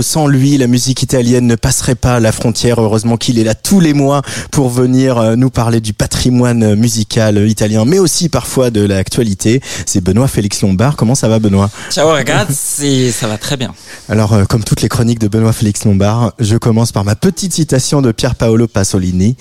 Sans 0.00 0.28
lui, 0.28 0.56
la 0.58 0.68
musique 0.68 1.02
italienne 1.02 1.48
ne 1.48 1.56
passerait 1.56 1.96
pas 1.96 2.20
la 2.20 2.30
frontière. 2.30 2.80
Heureusement 2.80 3.16
qu'il 3.16 3.36
est 3.40 3.42
là 3.42 3.56
tous 3.56 3.80
les 3.80 3.94
mois 3.94 4.22
pour 4.52 4.68
venir 4.68 5.18
euh, 5.18 5.34
nous 5.34 5.50
parler 5.50 5.80
du 5.80 5.92
patrimoine 5.92 6.76
musical 6.76 7.36
italien, 7.48 7.84
mais 7.84 7.98
aussi 7.98 8.28
parfois 8.28 8.70
de 8.70 8.80
l'actualité. 8.80 9.60
C'est 9.86 10.00
Benoît 10.00 10.28
Félix 10.28 10.62
Lombard. 10.62 10.94
Comment 10.94 11.16
ça 11.16 11.26
va, 11.26 11.40
Benoît? 11.40 11.68
Ciao, 11.90 12.06
ragazzi. 12.10 13.10
Ça 13.10 13.26
va 13.26 13.38
très 13.38 13.56
bien. 13.56 13.74
Alors, 14.08 14.34
euh, 14.34 14.44
comme 14.44 14.62
toutes 14.62 14.82
les 14.82 14.88
chroniques 14.88 15.18
de 15.18 15.26
Benoît 15.26 15.52
Félix 15.52 15.84
Lombard, 15.84 16.32
je 16.38 16.56
commence 16.56 16.92
par 16.92 17.02
ma 17.02 17.16
petite 17.16 17.52
citation 17.52 18.00
de 18.00 18.12
Pier 18.12 18.30
Paolo 18.38 18.68
Pasolini. 18.68 19.36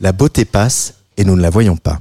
La 0.00 0.12
beauté 0.12 0.46
passe 0.46 0.94
et 1.18 1.26
nous 1.26 1.36
ne 1.36 1.42
la 1.42 1.50
voyons 1.50 1.76
pas. 1.76 1.98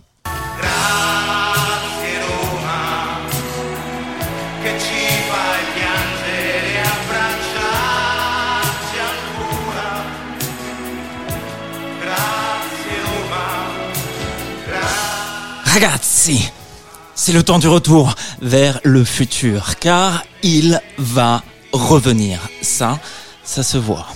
Ragazzi, 15.71 16.49
c'est 17.13 17.31
le 17.31 17.43
temps 17.43 17.59
du 17.59 17.67
retour 17.67 18.15
vers 18.41 18.79
le 18.83 19.03
futur, 19.03 19.75
car 19.79 20.23
il 20.41 20.81
va 20.97 21.43
revenir. 21.71 22.39
Ça, 22.63 22.97
ça 23.43 23.61
se 23.61 23.77
voit. 23.77 24.07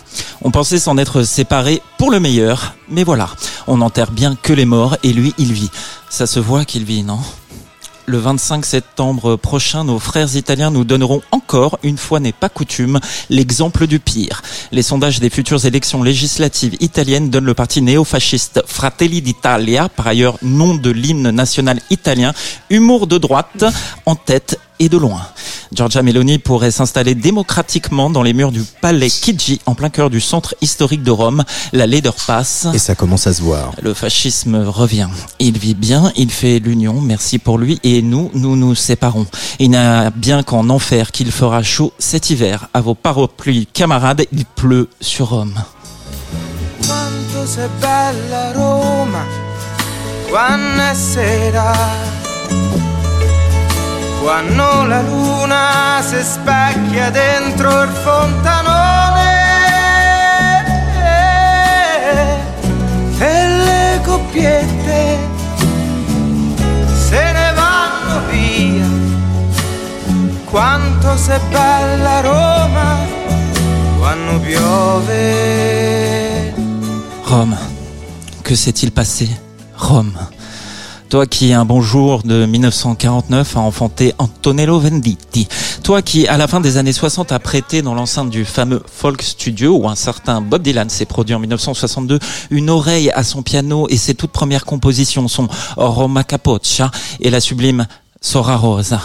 On 0.41 0.49
pensait 0.49 0.79
s'en 0.79 0.97
être 0.97 1.21
séparés 1.21 1.83
pour 1.99 2.09
le 2.09 2.19
meilleur, 2.19 2.73
mais 2.89 3.03
voilà, 3.03 3.29
on 3.67 3.77
n'enterre 3.77 4.09
bien 4.09 4.35
que 4.35 4.51
les 4.51 4.65
morts 4.65 4.97
et 5.03 5.13
lui, 5.13 5.35
il 5.37 5.53
vit. 5.53 5.69
Ça 6.09 6.25
se 6.25 6.39
voit 6.39 6.65
qu'il 6.65 6.85
vit, 6.85 7.03
non? 7.03 7.19
Le 8.05 8.17
25 8.17 8.65
septembre 8.65 9.35
prochain, 9.35 9.83
nos 9.83 9.99
frères 9.99 10.35
italiens 10.35 10.71
nous 10.71 10.83
donneront 10.83 11.21
encore, 11.31 11.79
une 11.83 11.97
fois 11.97 12.19
n'est 12.19 12.31
pas 12.31 12.49
coutume, 12.49 12.99
l'exemple 13.29 13.87
du 13.87 13.99
pire. 13.99 14.41
Les 14.71 14.81
sondages 14.81 15.19
des 15.19 15.29
futures 15.29 15.65
élections 15.65 16.03
législatives 16.03 16.75
italiennes 16.79 17.29
donnent 17.29 17.45
le 17.45 17.53
parti 17.53 17.81
néo-fasciste 17.81 18.63
Fratelli 18.65 19.21
d'Italia, 19.21 19.89
par 19.89 20.07
ailleurs 20.07 20.37
nom 20.41 20.75
de 20.75 20.89
l'hymne 20.89 21.29
national 21.31 21.79
italien, 21.89 22.33
humour 22.69 23.07
de 23.07 23.17
droite, 23.17 23.65
en 24.05 24.15
tête 24.15 24.59
et 24.79 24.89
de 24.89 24.97
loin. 24.97 25.21
Giorgia 25.73 26.03
Meloni 26.03 26.37
pourrait 26.37 26.71
s'installer 26.71 27.15
démocratiquement 27.15 28.09
dans 28.09 28.21
les 28.21 28.33
murs 28.33 28.51
du 28.51 28.61
palais 28.81 29.09
Chigi, 29.09 29.59
en 29.65 29.73
plein 29.73 29.89
cœur 29.89 30.09
du 30.09 30.21
centre 30.21 30.55
historique 30.61 31.03
de 31.03 31.11
Rome. 31.11 31.43
La 31.71 31.87
laideur 31.87 32.15
passe. 32.27 32.67
Et 32.73 32.79
ça 32.79 32.95
commence 32.95 33.27
à 33.27 33.33
se 33.33 33.41
voir. 33.41 33.71
Le 33.81 33.93
fascisme 33.93 34.55
revient. 34.55 35.09
Il 35.39 35.57
vit 35.57 35.73
bien, 35.73 36.11
il 36.15 36.29
fait 36.29 36.59
l'union, 36.59 37.01
merci 37.01 37.39
pour 37.39 37.57
lui, 37.57 37.79
et 37.83 38.01
nous, 38.01 38.29
nous 38.33 38.55
nous 38.55 38.75
séparons. 38.75 39.25
Il 39.59 39.71
n'a 39.71 40.09
bien 40.11 40.43
qu'en 40.43 40.69
enfer 40.69 41.11
qu'il 41.11 41.31
fera 41.31 41.63
chaud 41.63 41.93
cet 41.97 42.29
hiver. 42.29 42.69
À 42.73 42.81
vos 42.81 42.95
parapluies, 42.95 43.67
camarades, 43.71 44.25
il 44.31 44.45
pleut 44.45 44.89
sur 45.01 45.29
Rome. 45.29 45.55
Roma, 48.55 49.25
quando 50.29 52.22
la 54.23 55.01
luna 55.01 56.01
si 56.01 56.21
specchia 56.23 57.09
dentro 57.09 57.83
il 57.83 57.89
fontanone 57.89 59.31
e 63.17 63.47
le 63.47 64.01
coppiette 64.03 65.17
se 67.07 67.31
ne 67.31 67.53
vanno 67.53 68.21
via. 68.29 68.87
Quanto 70.45 71.17
sei 71.17 71.39
bella 71.49 72.21
Roma 72.21 72.97
quando 73.99 74.39
piove. 74.39 75.73
Rome, 77.25 77.57
que 78.43 78.55
s'est-il 78.55 78.91
passé 78.91 79.27
Rome 79.75 80.42
toi 81.13 81.27
qui 81.27 81.53
un 81.53 81.63
bon 81.63 81.79
jour 81.79 82.23
de 82.23 82.47
1949 82.47 83.57
a 83.57 83.59
enfanté 83.59 84.15
Antonello 84.17 84.79
Venditti. 84.79 85.47
Toi 85.83 86.01
qui, 86.01 86.27
à 86.27 86.37
la 86.37 86.47
fin 86.47 86.59
des 86.59 86.77
années 86.77 86.91
60, 86.91 87.31
a 87.31 87.37
prêté 87.37 87.83
dans 87.83 87.93
l'enceinte 87.93 88.31
du 88.31 88.45
fameux 88.45 88.81
Folk 88.91 89.21
Studio 89.21 89.77
où 89.77 89.87
un 89.87 89.93
certain 89.93 90.41
Bob 90.41 90.63
Dylan 90.63 90.89
s'est 90.89 91.05
produit 91.05 91.35
en 91.35 91.39
1962 91.39 92.17
une 92.49 92.71
oreille 92.71 93.11
à 93.11 93.23
son 93.23 93.43
piano 93.43 93.85
et 93.91 93.97
ses 93.97 94.15
toutes 94.15 94.31
premières 94.31 94.65
compositions 94.65 95.27
sont 95.27 95.47
Roma 95.77 96.23
Capoccia 96.23 96.89
et 97.19 97.29
la 97.29 97.39
sublime 97.39 97.85
Sora 98.19 98.57
Rosa. 98.57 98.99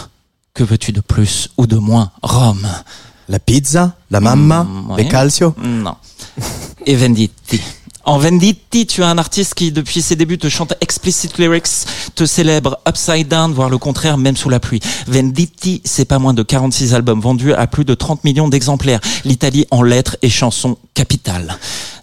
Que 0.55 0.63
veux-tu 0.63 0.91
de 0.91 1.01
plus 1.01 1.49
ou 1.57 1.67
de 1.67 1.77
moins, 1.77 2.09
Rome? 2.23 2.67
La 3.27 3.37
pizza 3.37 3.93
La 4.09 4.19
mamma 4.19 4.63
mm, 4.63 4.95
Les 4.97 5.07
calcio? 5.07 5.53
Non. 5.61 5.93
Et 6.87 6.95
Venditti. 6.95 7.61
En 8.05 8.17
Venditti, 8.17 8.87
tu 8.87 9.03
as 9.03 9.09
un 9.09 9.17
artiste 9.17 9.55
qui, 9.55 9.71
depuis 9.71 10.01
ses 10.01 10.15
débuts, 10.15 10.37
te 10.37 10.47
chante 10.47 10.73
explicit 10.81 11.37
lyrics, 11.37 11.85
te 12.15 12.25
célèbre 12.25 12.79
upside 12.87 13.27
down, 13.27 13.53
voire 13.53 13.69
le 13.69 13.77
contraire, 13.77 14.17
même 14.17 14.37
sous 14.37 14.49
la 14.49 14.59
pluie. 14.59 14.79
Venditti, 15.07 15.81
c'est 15.83 16.05
pas 16.05 16.17
moins 16.17 16.33
de 16.33 16.41
46 16.41 16.93
albums 16.93 17.19
vendus 17.19 17.53
à 17.53 17.67
plus 17.67 17.85
de 17.85 17.93
30 17.93 18.23
millions 18.23 18.47
d'exemplaires. 18.47 19.01
L'Italie 19.25 19.67
en 19.69 19.83
lettres 19.83 20.17
et 20.21 20.29
chansons 20.29 20.77
capitales. 20.93 21.57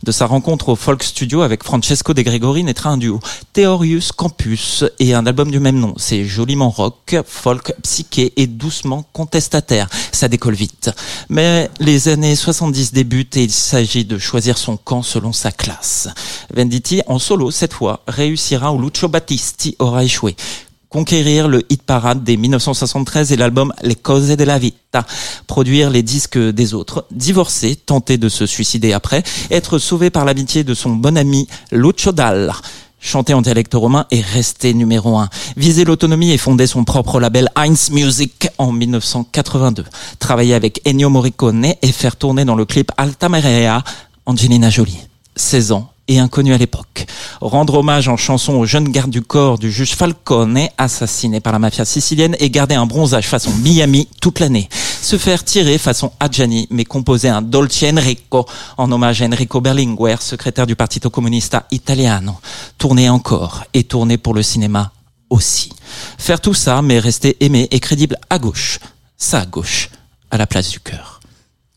De 0.07 0.13
sa 0.13 0.27
rencontre 0.27 0.69
au 0.69 0.77
Folk 0.77 1.03
Studio 1.03 1.43
avec 1.43 1.65
Francesco 1.65 2.15
De 2.15 2.23
Gregori 2.23 2.63
naîtra 2.63 2.91
un 2.91 2.97
duo, 2.97 3.19
Theorius 3.53 4.13
Campus, 4.13 4.85
et 5.01 5.15
un 5.15 5.27
album 5.27 5.51
du 5.51 5.59
même 5.59 5.81
nom. 5.81 5.95
C'est 5.97 6.25
joliment 6.25 6.71
rock, 6.71 7.17
folk, 7.27 7.75
psyché 7.83 8.33
et 8.37 8.47
doucement 8.47 9.05
contestataire. 9.13 9.89
Ça 10.13 10.29
décolle 10.29 10.55
vite. 10.55 10.93
Mais 11.29 11.69
les 11.81 12.07
années 12.07 12.37
70 12.37 12.93
débutent 12.93 13.37
et 13.37 13.43
il 13.43 13.51
s'agit 13.51 14.05
de 14.05 14.17
choisir 14.17 14.59
son 14.59 14.77
camp 14.77 15.03
selon 15.03 15.33
sa 15.33 15.51
classe. 15.51 16.09
Venditti, 16.55 17.03
en 17.09 17.19
solo 17.19 17.51
cette 17.51 17.73
fois, 17.73 18.05
réussira 18.07 18.73
où 18.73 18.81
Lucio 18.81 19.09
Battisti 19.09 19.75
aura 19.81 20.05
échoué 20.05 20.37
conquérir 20.97 21.47
le 21.47 21.63
hit 21.69 21.83
parade 21.83 22.25
des 22.25 22.39
1973 22.39 23.31
et 23.31 23.37
l'album 23.37 23.71
Les 23.83 23.95
Cose 23.95 24.29
de 24.29 24.45
la 24.45 24.59
Vita, 24.59 25.05
produire 25.47 25.91
les 25.91 26.03
disques 26.03 26.39
des 26.39 26.73
autres, 26.73 27.05
divorcer, 27.11 27.77
tenter 27.77 28.17
de 28.17 28.31
se 28.31 28.47
suicider 28.47 28.95
après, 28.95 29.23
être 29.51 29.77
sauvé 29.79 30.09
par 30.09 30.25
l'amitié 30.25 30.65
de 30.65 30.73
son 30.73 30.97
bon 30.97 31.19
ami 31.19 31.49
Lucio 31.71 32.13
Dalla 32.13 32.55
chanter 32.99 33.35
en 33.35 33.43
dialecte 33.43 33.75
romain 33.75 34.07
et 34.11 34.23
rester 34.23 34.73
numéro 34.73 35.19
un. 35.19 35.29
Viser 35.59 35.85
l'autonomie 35.85 36.33
et 36.33 36.39
fonder 36.39 36.67
son 36.67 36.85
propre 36.85 37.21
label 37.21 37.51
Heinz 37.57 37.91
Music 37.91 38.49
en 38.57 38.73
1982. 38.73 39.85
Travailler 40.19 40.55
avec 40.55 40.81
Ennio 40.87 41.11
Morricone 41.11 41.75
et 41.83 41.93
faire 41.93 42.17
tourner 42.17 42.47
dans 42.47 42.57
le 42.57 42.65
clip 42.65 42.91
Alta 42.97 43.29
Marea 43.29 43.85
Angelina 44.25 44.71
Jolie. 44.71 44.99
16 45.37 45.73
ans 45.73 45.91
et 46.09 46.19
inconnu 46.19 46.55
à 46.55 46.59
l'époque. 46.59 47.07
Rendre 47.41 47.75
hommage 47.75 48.09
en 48.09 48.17
chanson 48.17 48.55
au 48.55 48.67
jeune 48.67 48.89
garde 48.89 49.11
du 49.11 49.23
corps 49.23 49.59
du 49.59 49.71
juge 49.71 49.95
Falcone, 49.95 50.69
assassiné 50.79 51.41
par 51.41 51.53
la 51.53 51.59
mafia 51.59 51.85
sicilienne, 51.85 52.37
et 52.39 52.51
garder 52.51 52.75
un 52.75 52.87
bronzage 52.87 53.27
façon 53.27 53.53
Miami 53.63 54.09
toute 54.21 54.41
l'année. 54.41 54.69
Se 55.03 55.19
faire 55.19 55.45
tirer 55.45 55.79
façon 55.79 56.13
Adjani, 56.21 56.67
mais 56.71 56.85
composer 56.85 57.29
un 57.29 57.43
Dolce 57.43 57.85
Enrico 57.85 58.47
en 58.77 58.91
hommage 58.91 59.23
à 59.23 59.27
Enrico 59.27 59.61
Berlinguer, 59.61 60.17
secrétaire 60.21 60.67
du 60.67 60.77
Partito 60.77 61.11
Comunista 61.11 61.67
Italiano. 61.71 62.35
Tourner 62.79 63.09
encore 63.09 63.65
et 63.75 63.85
tourner 63.85 64.19
pour 64.19 64.35
le 64.35 64.43
cinéma 64.43 64.93
aussi. 65.31 65.71
Faire 66.19 66.41
tout 66.41 66.55
ça, 66.55 66.83
mais 66.83 66.99
rester 66.99 67.37
aimé 67.41 67.69
et 67.71 67.81
crédible 67.81 68.17
à 68.31 68.39
gauche. 68.39 68.79
Ça 69.17 69.41
à 69.41 69.47
gauche, 69.47 69.91
à 70.31 70.37
la 70.37 70.47
place 70.47 70.71
du 70.71 70.81
cœur 70.81 71.16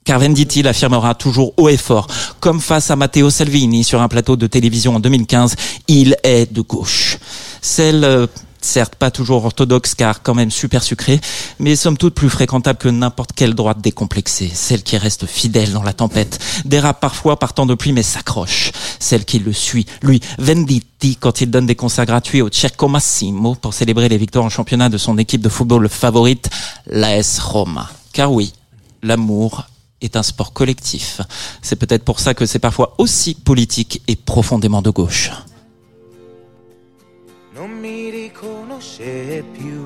car 0.10 0.18
Venditti 0.18 0.64
l'affirmera 0.64 1.14
toujours 1.14 1.54
haut 1.58 1.70
et 1.70 1.78
fort, 1.78 2.08
comme 2.40 2.60
face 2.60 2.90
à 2.90 2.96
Matteo 2.96 3.30
Salvini 3.30 3.84
sur 3.84 4.02
un 4.02 4.08
plateau 4.08 4.38
de 4.38 4.48
télévision 4.48 4.96
en 4.96 5.00
2015, 5.00 5.56
il 5.88 6.18
est 6.24 6.52
de 6.52 6.62
gauche. 6.62 7.20
Celle 7.62 8.04
euh, 8.04 8.26
certes 8.60 8.96
pas 8.96 9.12
toujours 9.12 9.46
orthodoxe 9.46 9.94
car 9.94 10.24
quand 10.24 10.34
même 10.34 10.50
super 10.50 10.82
sucrée, 10.82 11.22
mais 11.60 11.76
somme 11.76 11.96
toute 11.96 12.16
plus 12.16 12.32
fréquentable 12.32 12.80
que 12.80 12.90
n'importe 12.90 13.34
quelle 13.36 13.54
droite 13.54 13.82
décomplexée, 13.82 14.50
celle 14.52 14.82
qui 14.82 14.98
reste 14.98 15.28
fidèle 15.28 15.74
dans 15.74 15.84
la 15.84 15.94
tempête, 15.94 16.40
dérape 16.66 17.00
parfois 17.00 17.38
par 17.38 17.54
temps 17.54 17.68
de 17.68 17.76
pluie 17.76 17.94
mais 17.94 18.02
s'accroche, 18.02 18.72
celle 18.98 19.26
qui 19.26 19.38
le 19.38 19.54
suit, 19.54 19.86
lui, 20.02 20.22
Venditti, 20.40 21.18
quand 21.18 21.40
il 21.42 21.52
donne 21.52 21.68
des 21.68 21.76
concerts 21.76 22.08
gratuits 22.08 22.42
au 22.42 22.50
Cerco 22.52 22.88
Massimo 22.88 23.54
pour 23.54 23.76
célébrer 23.76 24.10
les 24.10 24.18
victoires 24.18 24.46
en 24.46 24.50
championnat 24.50 24.90
de 24.90 24.98
son 24.98 25.20
équipe 25.20 25.42
de 25.42 25.50
football 25.50 25.88
favorite, 25.88 26.50
l'AS 26.88 27.38
Roma. 27.38 27.92
Car 28.12 28.32
oui, 28.32 28.54
l'amour 29.04 29.66
est 30.02 30.16
un 30.16 30.24
sport 30.24 30.54
collectif. 30.54 31.22
C'est 31.62 31.76
peut-être 31.76 32.04
pour 32.04 32.20
ça 32.20 32.34
que 32.34 32.46
c'est 32.46 32.60
parfois 32.60 32.96
aussi 32.98 33.36
politique 33.36 34.02
et 34.08 34.16
profondément 34.16 34.82
de 34.82 34.90
gauche. 34.90 35.32
Non 37.56 37.68
mi 37.68 38.10
riconosce 38.10 39.44
più 39.54 39.84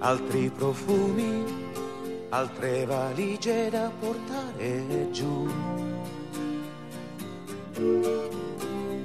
altri 0.00 0.50
profumi, 0.50 1.42
altre 2.28 2.84
valigie 2.84 3.70
da 3.70 3.90
portare 3.98 5.08
giù. 5.10 5.48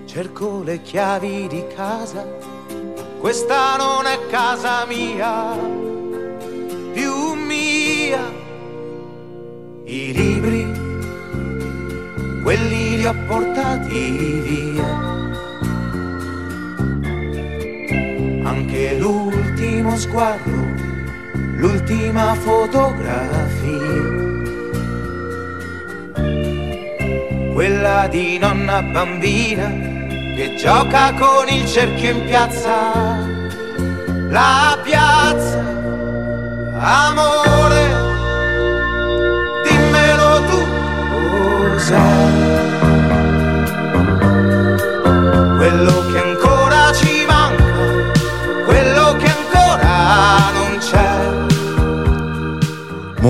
Cerco 0.06 0.62
le 0.64 0.82
chiavi 0.82 1.48
di 1.48 1.64
casa, 1.74 2.26
questa 3.20 3.78
non 3.78 4.06
è 4.06 4.20
casa 4.28 4.86
mia 4.86 5.89
ho 13.10 13.16
portati 13.26 14.40
via. 14.46 14.88
Anche 18.44 18.98
l'ultimo 19.00 19.98
sguardo, 19.98 20.60
l'ultima 21.56 22.36
fotografia. 22.36 23.88
Quella 27.54 28.08
di 28.08 28.38
nonna 28.38 28.82
bambina 28.84 29.70
che 30.36 30.56
gioca 30.56 31.12
con 31.14 31.50
il 31.50 31.66
cerchio 31.66 32.12
in 32.12 32.26
piazza. 32.26 33.28
La 34.30 34.78
piazza, 34.84 35.64
amore, 36.78 37.86
dimmelo 39.64 40.42
tu 40.48 40.60
cos'è. 41.10 42.49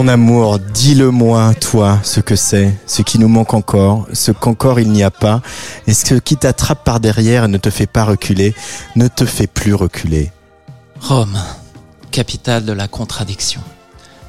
Amour, 0.09 0.59
dis-le-moi, 0.59 1.53
toi, 1.55 1.99
ce 2.03 2.19
que 2.19 2.35
c'est, 2.35 2.77
ce 2.85 3.01
qui 3.01 3.19
nous 3.19 3.27
manque 3.27 3.53
encore, 3.53 4.07
ce 4.11 4.31
qu'encore 4.31 4.79
il 4.79 4.91
n'y 4.91 5.03
a 5.03 5.11
pas, 5.11 5.41
et 5.87 5.93
ce 5.93 6.15
qui 6.15 6.35
t'attrape 6.35 6.83
par 6.83 6.99
derrière 6.99 7.45
et 7.45 7.47
ne 7.47 7.57
te 7.57 7.69
fait 7.69 7.87
pas 7.87 8.03
reculer, 8.03 8.53
ne 8.95 9.07
te 9.07 9.25
fait 9.25 9.47
plus 9.47 9.73
reculer. 9.73 10.31
Rome, 10.99 11.39
capitale 12.11 12.65
de 12.65 12.73
la 12.73 12.87
contradiction. 12.87 13.61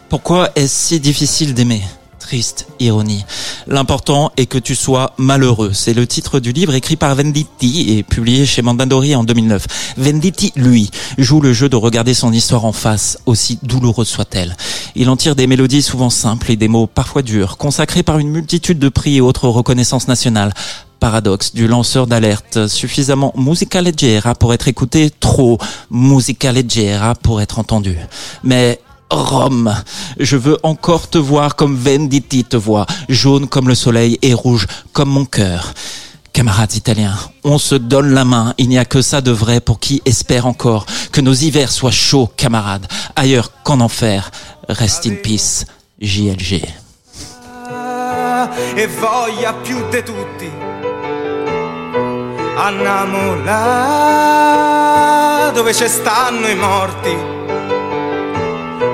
Pourquoi 0.08 0.50
est-ce 0.54 0.88
si 0.88 1.00
difficile 1.00 1.54
d'aimer? 1.54 1.82
Triste 2.20 2.68
ironie. 2.78 3.24
L'important 3.66 4.30
est 4.36 4.46
que 4.46 4.58
tu 4.58 4.74
sois 4.74 5.14
malheureux. 5.16 5.72
C'est 5.72 5.94
le 5.94 6.06
titre 6.06 6.38
du 6.38 6.52
livre 6.52 6.74
écrit 6.74 6.96
par 6.96 7.14
Venditti 7.14 7.96
et 7.96 8.02
publié 8.02 8.46
chez 8.46 8.62
Mandandori 8.62 9.14
en 9.16 9.24
2009. 9.24 9.66
Venditti, 9.96 10.52
lui, 10.54 10.90
joue 11.18 11.40
le 11.40 11.52
jeu 11.52 11.68
de 11.68 11.76
regarder 11.76 12.14
son 12.14 12.32
histoire 12.32 12.64
en 12.66 12.72
face, 12.72 13.18
aussi 13.26 13.58
douloureuse 13.62 14.08
soit-elle. 14.08 14.56
Il 14.94 15.08
en 15.08 15.16
tire 15.16 15.34
des 15.34 15.46
mélodies 15.46 15.82
souvent 15.82 16.10
simples 16.10 16.52
et 16.52 16.56
des 16.56 16.68
mots 16.68 16.86
parfois 16.86 17.22
durs, 17.22 17.56
consacrés 17.56 18.02
par 18.02 18.18
une 18.18 18.30
multitude 18.30 18.78
de 18.78 18.88
prix 18.88 19.16
et 19.16 19.20
autres 19.20 19.48
reconnaissances 19.48 20.06
nationales 20.06 20.52
paradoxe 21.00 21.54
du 21.54 21.66
lanceur 21.66 22.06
d'alerte, 22.06 22.68
suffisamment 22.68 23.32
musica 23.34 23.80
leggera 23.80 24.34
pour 24.34 24.52
être 24.52 24.68
écouté, 24.68 25.10
trop 25.10 25.58
musica 25.90 26.52
leggera 26.52 27.14
pour 27.14 27.40
être 27.40 27.58
entendu. 27.58 27.96
Mais 28.44 28.78
Rome, 29.10 29.74
je 30.18 30.36
veux 30.36 30.56
encore 30.62 31.08
te 31.08 31.18
voir 31.18 31.56
comme 31.56 31.76
Venditti 31.76 32.44
te 32.44 32.56
voit, 32.56 32.86
jaune 33.08 33.48
comme 33.48 33.68
le 33.68 33.74
soleil 33.74 34.18
et 34.22 34.34
rouge 34.34 34.66
comme 34.92 35.10
mon 35.10 35.24
cœur. 35.24 35.74
Camarades 36.32 36.74
italiens, 36.74 37.18
on 37.42 37.58
se 37.58 37.74
donne 37.74 38.12
la 38.12 38.24
main, 38.24 38.54
il 38.56 38.68
n'y 38.68 38.78
a 38.78 38.84
que 38.84 39.02
ça 39.02 39.20
de 39.20 39.32
vrai 39.32 39.60
pour 39.60 39.80
qui 39.80 40.00
espère 40.04 40.46
encore 40.46 40.86
que 41.10 41.20
nos 41.20 41.34
hivers 41.34 41.72
soient 41.72 41.90
chauds, 41.90 42.30
camarades, 42.36 42.86
ailleurs 43.16 43.50
qu'en 43.64 43.80
enfer. 43.80 44.30
Rest 44.68 45.06
in 45.06 45.16
peace, 45.22 45.66
JLG. 46.00 46.62
e 48.76 48.88
dove 55.52 55.72
stanno 55.72 56.46
i 56.46 56.54
morti, 56.54 57.39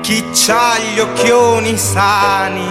chi 0.00 0.24
c'ha 0.32 0.78
gli 0.78 0.98
occhioni 0.98 1.76
sani 1.76 2.70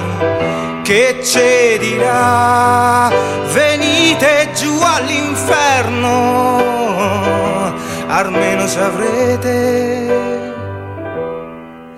che 0.84 1.20
ci 1.24 1.78
dirà 1.80 3.10
venite 3.52 4.50
giù 4.54 4.80
all'inferno 4.82 6.20
almeno 8.08 8.68
ci 8.68 8.80
avrete 8.80 9.50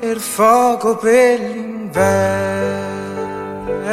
il 0.02 0.20
fuoco 0.20 0.96
per 0.98 1.40
l'inverno 1.40 2.83
se 3.84 3.90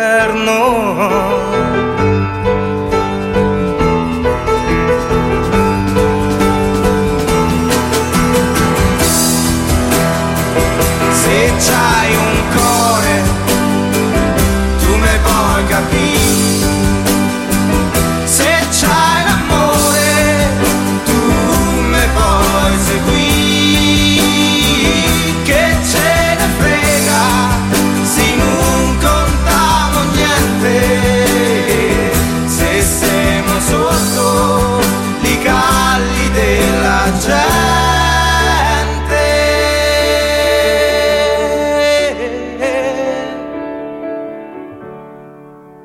c'hai 11.58 11.99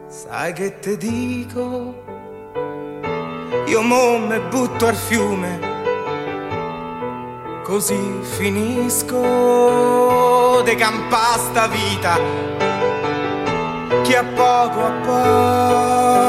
Sai 0.07 0.53
che 0.53 0.79
te 0.79 0.97
dico? 0.97 2.03
Io 3.65 3.81
mo 3.81 4.19
me 4.19 4.39
butto 4.39 4.85
al 4.85 4.95
fiume, 4.95 5.59
così 7.63 7.97
finisco 8.21 9.21
de 10.63 10.75
campa 10.75 11.37
sta 11.37 11.67
vita, 11.67 12.19
che 14.03 14.15
a 14.15 14.23
poco 14.23 14.85
a 14.85 14.91
poco 15.03 16.24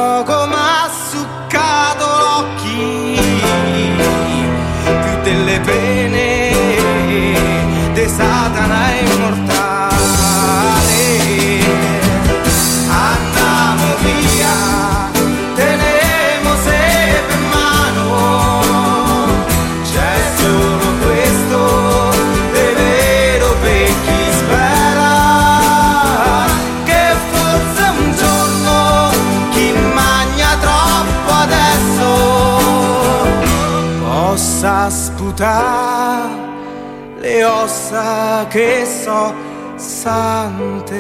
sputare 35.07 36.45
le 37.21 37.45
ossa 37.45 38.47
che 38.49 38.85
so 38.85 39.33
sante. 39.77 40.97